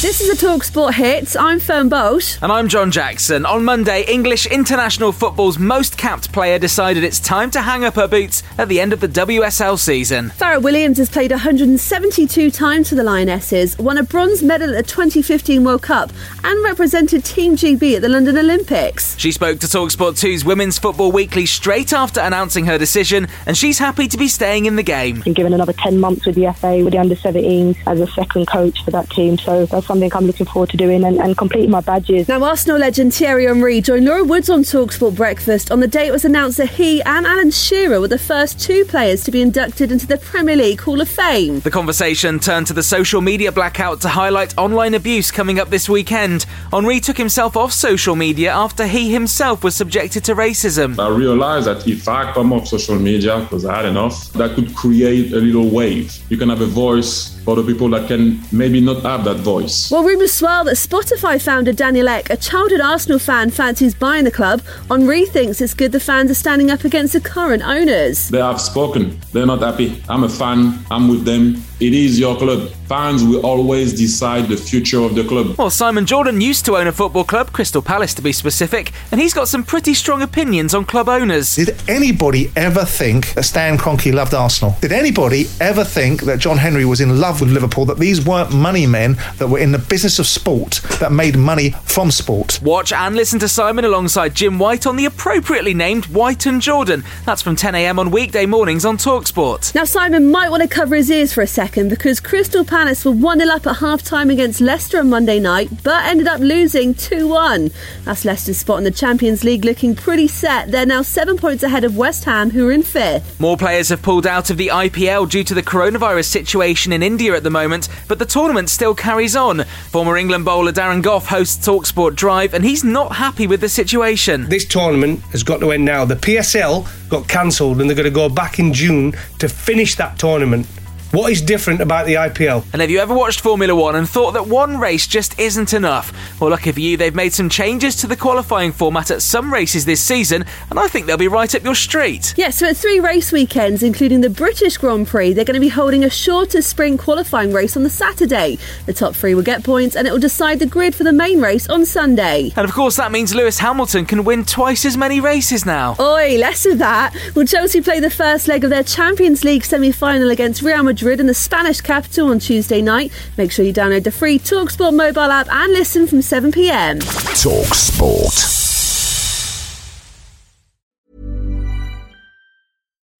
This 0.00 0.22
is 0.22 0.30
a 0.30 0.46
Talk 0.46 0.64
Sport 0.64 0.94
Hits. 0.94 1.36
I'm 1.36 1.60
Fern 1.60 1.90
Bolt. 1.90 2.38
And 2.40 2.50
I'm 2.50 2.68
John 2.68 2.90
Jackson. 2.90 3.44
On 3.44 3.62
Monday, 3.62 4.02
English 4.04 4.46
international 4.46 5.12
football's 5.12 5.58
most 5.58 5.98
capped 5.98 6.32
player 6.32 6.58
decided 6.58 7.04
it's 7.04 7.20
time 7.20 7.50
to 7.50 7.60
hang 7.60 7.84
up 7.84 7.96
her 7.96 8.08
boots 8.08 8.42
at 8.56 8.70
the 8.70 8.80
end 8.80 8.94
of 8.94 9.00
the 9.00 9.08
WSL 9.08 9.78
season. 9.78 10.30
Fara 10.30 10.58
Williams 10.58 10.96
has 10.96 11.10
played 11.10 11.32
172 11.32 12.50
times 12.50 12.88
for 12.88 12.94
the 12.94 13.02
Lionesses, 13.02 13.76
won 13.76 13.98
a 13.98 14.02
bronze 14.02 14.42
medal 14.42 14.70
at 14.70 14.86
the 14.86 14.90
2015 14.90 15.64
World 15.64 15.82
Cup, 15.82 16.10
and 16.44 16.64
represented 16.64 17.22
Team 17.22 17.54
GB 17.54 17.96
at 17.96 18.00
the 18.00 18.08
London 18.08 18.38
Olympics. 18.38 19.18
She 19.18 19.32
spoke 19.32 19.58
to 19.58 19.66
Talksport 19.66 20.12
2's 20.12 20.46
Women's 20.46 20.78
Football 20.78 21.12
Weekly 21.12 21.44
straight 21.44 21.92
after 21.92 22.20
announcing 22.20 22.64
her 22.64 22.78
decision, 22.78 23.28
and 23.44 23.54
she's 23.54 23.78
happy 23.78 24.08
to 24.08 24.16
be 24.16 24.28
staying 24.28 24.64
in 24.64 24.76
the 24.76 24.82
game. 24.82 25.20
Been 25.20 25.34
given 25.34 25.52
another 25.52 25.74
10 25.74 26.00
months 26.00 26.24
with 26.24 26.36
the 26.36 26.50
FA, 26.54 26.82
with 26.82 26.94
the 26.94 26.98
under 26.98 27.16
17s 27.16 27.76
as 27.86 28.00
a 28.00 28.06
second 28.06 28.46
coach 28.46 28.82
for 28.82 28.92
that 28.92 29.10
team, 29.10 29.36
so 29.36 29.66
that's 29.66 29.89
something 29.90 30.14
I'm 30.14 30.26
looking 30.26 30.46
forward 30.46 30.70
to 30.70 30.76
doing 30.76 31.02
and, 31.02 31.18
and 31.18 31.36
completing 31.36 31.72
my 31.72 31.80
badges. 31.80 32.28
Now, 32.28 32.44
Arsenal 32.44 32.78
legend 32.78 33.12
Thierry 33.12 33.46
Henry 33.46 33.80
joined 33.80 34.04
Laura 34.04 34.22
Woods 34.22 34.48
on 34.48 34.62
Talksport 34.62 35.16
Breakfast 35.16 35.72
on 35.72 35.80
the 35.80 35.88
day 35.88 36.06
it 36.06 36.12
was 36.12 36.24
announced 36.24 36.58
that 36.58 36.70
he 36.70 37.02
and 37.02 37.26
Alan 37.26 37.50
Shearer 37.50 38.00
were 38.00 38.06
the 38.06 38.16
first 38.16 38.60
two 38.60 38.84
players 38.84 39.24
to 39.24 39.32
be 39.32 39.42
inducted 39.42 39.90
into 39.90 40.06
the 40.06 40.16
Premier 40.16 40.54
League 40.54 40.80
Hall 40.80 41.00
of 41.00 41.08
Fame. 41.08 41.58
The 41.58 41.72
conversation 41.72 42.38
turned 42.38 42.68
to 42.68 42.72
the 42.72 42.84
social 42.84 43.20
media 43.20 43.50
blackout 43.50 44.00
to 44.02 44.08
highlight 44.08 44.56
online 44.56 44.94
abuse 44.94 45.32
coming 45.32 45.58
up 45.58 45.70
this 45.70 45.88
weekend. 45.88 46.44
Henry 46.70 47.00
took 47.00 47.18
himself 47.18 47.56
off 47.56 47.72
social 47.72 48.14
media 48.14 48.52
after 48.52 48.86
he 48.86 49.10
himself 49.12 49.64
was 49.64 49.74
subjected 49.74 50.22
to 50.26 50.36
racism. 50.36 51.00
I 51.00 51.08
realized 51.08 51.66
that 51.66 51.88
if 51.88 52.06
I 52.06 52.32
come 52.32 52.52
off 52.52 52.68
social 52.68 52.96
media 52.96 53.40
because 53.40 53.64
I 53.64 53.74
had 53.78 53.86
enough, 53.86 54.32
that 54.34 54.54
could 54.54 54.72
create 54.76 55.32
a 55.32 55.40
little 55.40 55.68
wave. 55.68 56.16
You 56.28 56.36
can 56.36 56.48
have 56.48 56.60
a 56.60 56.66
voice 56.86 57.40
for 57.44 57.56
the 57.56 57.64
people 57.64 57.88
that 57.90 58.06
can 58.06 58.40
maybe 58.52 58.80
not 58.80 59.02
have 59.02 59.24
that 59.24 59.38
voice. 59.38 59.79
Well, 59.88 60.02
rumours 60.04 60.32
swirl 60.32 60.64
that 60.64 60.76
Spotify 60.76 61.40
founder 61.40 61.72
Daniel 61.72 62.08
Ek, 62.08 62.30
a 62.30 62.36
childhood 62.36 62.80
Arsenal 62.80 63.18
fan, 63.18 63.50
fancies 63.50 63.94
buying 63.94 64.24
the 64.24 64.30
club. 64.30 64.62
Henry 64.88 65.26
thinks 65.26 65.60
it's 65.60 65.74
good 65.74 65.92
the 65.92 66.00
fans 66.00 66.30
are 66.30 66.34
standing 66.34 66.70
up 66.70 66.84
against 66.84 67.12
the 67.12 67.20
current 67.20 67.62
owners. 67.62 68.28
They 68.28 68.38
have 68.38 68.60
spoken. 68.60 69.20
They're 69.32 69.46
not 69.46 69.60
happy. 69.60 70.02
I'm 70.08 70.24
a 70.24 70.28
fan. 70.28 70.84
I'm 70.90 71.08
with 71.08 71.24
them. 71.24 71.62
It 71.80 71.94
is 71.94 72.18
your 72.18 72.36
club. 72.36 72.68
Fans 72.90 73.24
will 73.24 73.46
always 73.46 73.94
decide 73.94 74.48
the 74.48 74.56
future 74.56 75.00
of 75.00 75.14
the 75.14 75.24
club. 75.24 75.56
Well, 75.56 75.70
Simon 75.70 76.04
Jordan 76.04 76.42
used 76.42 76.66
to 76.66 76.76
own 76.76 76.88
a 76.88 76.92
football 76.92 77.24
club, 77.24 77.52
Crystal 77.52 77.80
Palace 77.80 78.12
to 78.14 78.22
be 78.22 78.32
specific, 78.32 78.92
and 79.10 79.18
he's 79.18 79.32
got 79.32 79.48
some 79.48 79.64
pretty 79.64 79.94
strong 79.94 80.20
opinions 80.20 80.74
on 80.74 80.84
club 80.84 81.08
owners. 81.08 81.54
Did 81.54 81.80
anybody 81.88 82.52
ever 82.54 82.84
think 82.84 83.32
that 83.32 83.44
Stan 83.44 83.78
Kroenke 83.78 84.12
loved 84.12 84.34
Arsenal? 84.34 84.76
Did 84.82 84.92
anybody 84.92 85.46
ever 85.58 85.82
think 85.82 86.22
that 86.24 86.38
John 86.38 86.58
Henry 86.58 86.84
was 86.84 87.00
in 87.00 87.18
love 87.18 87.40
with 87.40 87.50
Liverpool? 87.50 87.86
That 87.86 87.98
these 87.98 88.26
weren't 88.26 88.52
money 88.52 88.86
men 88.86 89.16
that 89.38 89.48
were 89.48 89.60
in 89.60 89.72
the 89.72 89.78
business 89.78 90.18
of 90.18 90.26
sport 90.26 90.82
that 90.98 91.12
made 91.12 91.38
money 91.38 91.70
from 91.84 92.10
sport? 92.10 92.60
Watch 92.60 92.92
and 92.92 93.16
listen 93.16 93.38
to 93.38 93.48
Simon 93.48 93.86
alongside 93.86 94.34
Jim 94.34 94.58
White 94.58 94.86
on 94.86 94.96
the 94.96 95.06
appropriately 95.06 95.72
named 95.72 96.06
White 96.06 96.44
and 96.44 96.60
Jordan. 96.60 97.04
That's 97.24 97.40
from 97.40 97.56
10am 97.56 97.98
on 97.98 98.10
weekday 98.10 98.44
mornings 98.44 98.84
on 98.84 98.98
Talksport. 98.98 99.74
Now, 99.74 99.84
Simon 99.84 100.30
might 100.30 100.50
want 100.50 100.62
to 100.62 100.68
cover 100.68 100.96
his 100.96 101.10
ears 101.10 101.32
for 101.32 101.40
a 101.40 101.46
second 101.46 101.69
because 101.74 102.20
Crystal 102.20 102.64
Palace 102.64 103.04
were 103.04 103.12
1 103.12 103.38
0 103.40 103.50
up 103.50 103.66
at 103.66 103.76
half 103.76 104.02
time 104.02 104.30
against 104.30 104.60
Leicester 104.60 104.98
on 104.98 105.08
Monday 105.08 105.38
night, 105.38 105.70
but 105.84 106.04
ended 106.04 106.26
up 106.26 106.40
losing 106.40 106.94
2 106.94 107.28
1. 107.28 107.70
That's 108.04 108.24
Leicester's 108.24 108.58
spot 108.58 108.78
in 108.78 108.84
the 108.84 108.90
Champions 108.90 109.44
League 109.44 109.64
looking 109.64 109.94
pretty 109.94 110.26
set. 110.26 110.70
They're 110.70 110.84
now 110.86 111.02
seven 111.02 111.36
points 111.36 111.62
ahead 111.62 111.84
of 111.84 111.96
West 111.96 112.24
Ham, 112.24 112.50
who 112.50 112.68
are 112.68 112.72
in 112.72 112.82
fifth. 112.82 113.38
More 113.38 113.56
players 113.56 113.88
have 113.90 114.02
pulled 114.02 114.26
out 114.26 114.50
of 114.50 114.56
the 114.56 114.68
IPL 114.68 115.30
due 115.30 115.44
to 115.44 115.54
the 115.54 115.62
coronavirus 115.62 116.26
situation 116.26 116.92
in 116.92 117.02
India 117.02 117.34
at 117.34 117.44
the 117.44 117.50
moment, 117.50 117.88
but 118.08 118.18
the 118.18 118.26
tournament 118.26 118.68
still 118.68 118.94
carries 118.94 119.36
on. 119.36 119.64
Former 119.90 120.16
England 120.16 120.44
bowler 120.44 120.72
Darren 120.72 121.02
Gough 121.02 121.26
hosts 121.26 121.64
Talksport 121.64 122.16
Drive, 122.16 122.54
and 122.54 122.64
he's 122.64 122.82
not 122.82 123.16
happy 123.16 123.46
with 123.46 123.60
the 123.60 123.68
situation. 123.68 124.48
This 124.48 124.64
tournament 124.64 125.20
has 125.32 125.42
got 125.42 125.60
to 125.60 125.70
end 125.70 125.84
now. 125.84 126.04
The 126.04 126.16
PSL 126.16 126.88
got 127.08 127.28
cancelled, 127.28 127.80
and 127.80 127.88
they're 127.88 127.96
going 127.96 128.04
to 128.04 128.10
go 128.10 128.28
back 128.28 128.58
in 128.58 128.72
June 128.72 129.14
to 129.38 129.48
finish 129.48 129.94
that 129.96 130.18
tournament. 130.18 130.66
What 131.12 131.32
is 131.32 131.42
different 131.42 131.80
about 131.80 132.06
the 132.06 132.14
IPL? 132.14 132.64
And 132.72 132.80
have 132.80 132.88
you 132.88 133.00
ever 133.00 133.12
watched 133.12 133.40
Formula 133.40 133.74
One 133.74 133.96
and 133.96 134.08
thought 134.08 134.30
that 134.34 134.46
one 134.46 134.78
race 134.78 135.08
just 135.08 135.36
isn't 135.40 135.72
enough? 135.72 136.12
Well, 136.40 136.50
lucky 136.50 136.70
for 136.70 136.78
you, 136.78 136.96
they've 136.96 137.12
made 137.12 137.32
some 137.32 137.48
changes 137.48 137.96
to 137.96 138.06
the 138.06 138.14
qualifying 138.14 138.70
format 138.70 139.10
at 139.10 139.20
some 139.20 139.52
races 139.52 139.84
this 139.84 140.00
season, 140.00 140.44
and 140.70 140.78
I 140.78 140.86
think 140.86 141.06
they'll 141.06 141.16
be 141.16 141.26
right 141.26 141.52
up 141.52 141.64
your 141.64 141.74
street. 141.74 142.32
Yes, 142.36 142.58
so 142.58 142.68
at 142.68 142.76
three 142.76 143.00
race 143.00 143.32
weekends, 143.32 143.82
including 143.82 144.20
the 144.20 144.30
British 144.30 144.76
Grand 144.76 145.08
Prix, 145.08 145.32
they're 145.32 145.44
going 145.44 145.54
to 145.54 145.60
be 145.60 145.68
holding 145.68 146.04
a 146.04 146.10
shorter 146.10 146.62
sprint 146.62 147.00
qualifying 147.00 147.52
race 147.52 147.76
on 147.76 147.82
the 147.82 147.90
Saturday. 147.90 148.56
The 148.86 148.92
top 148.92 149.16
three 149.16 149.34
will 149.34 149.42
get 149.42 149.64
points, 149.64 149.96
and 149.96 150.06
it 150.06 150.12
will 150.12 150.20
decide 150.20 150.60
the 150.60 150.66
grid 150.66 150.94
for 150.94 151.02
the 151.02 151.12
main 151.12 151.40
race 151.40 151.68
on 151.68 151.86
Sunday. 151.86 152.52
And 152.54 152.64
of 152.64 152.72
course, 152.72 152.94
that 152.94 153.10
means 153.10 153.34
Lewis 153.34 153.58
Hamilton 153.58 154.06
can 154.06 154.22
win 154.22 154.44
twice 154.44 154.84
as 154.84 154.96
many 154.96 155.20
races 155.20 155.66
now. 155.66 155.96
Oi, 155.98 156.36
less 156.38 156.66
of 156.66 156.78
that. 156.78 157.16
Will 157.34 157.46
Chelsea 157.46 157.80
play 157.80 157.98
the 157.98 158.10
first 158.10 158.46
leg 158.46 158.62
of 158.62 158.70
their 158.70 158.84
Champions 158.84 159.42
League 159.42 159.64
semi 159.64 159.90
final 159.90 160.30
against 160.30 160.62
Real 160.62 160.84
Madrid? 160.84 160.99
Madrid 161.00 161.18
in 161.20 161.26
the 161.26 161.34
Spanish 161.34 161.80
capital 161.80 162.28
on 162.28 162.38
Tuesday 162.38 162.82
night. 162.82 163.10
Make 163.38 163.52
sure 163.52 163.64
you 163.64 163.72
download 163.72 164.04
the 164.04 164.10
free 164.10 164.38
Talksport 164.38 164.94
mobile 164.94 165.30
app 165.30 165.48
and 165.50 165.72
listen 165.72 166.06
from 166.06 166.20
7 166.20 166.52
pm. 166.52 166.98
Talk 166.98 167.74
Sport. 167.74 168.36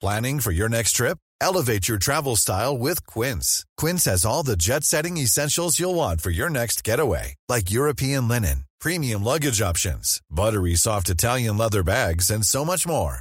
Planning 0.01 0.41
for 0.41 0.51
your 0.51 0.69
next 0.69 0.93
trip? 0.93 1.19
Elevate 1.41 1.89
your 1.89 1.99
travel 1.99 2.37
style 2.37 2.77
with 2.77 3.07
Quince. 3.07 3.65
Quince 3.79 4.05
has 4.05 4.27
all 4.27 4.43
the 4.43 4.57
jet 4.57 4.85
setting 4.85 5.17
essentials 5.17 5.79
you'll 5.81 5.95
want 5.95 6.21
for 6.21 6.31
your 6.31 6.51
next 6.51 6.85
getaway, 6.85 7.35
like 7.49 7.71
European 7.71 8.29
linen, 8.29 8.65
premium 8.79 9.25
luggage 9.25 9.63
options, 9.63 10.21
buttery 10.31 10.75
soft 10.75 11.09
Italian 11.09 11.57
leather 11.57 11.83
bags, 11.83 12.31
and 12.31 12.45
so 12.45 12.65
much 12.65 12.87
more. 12.87 13.21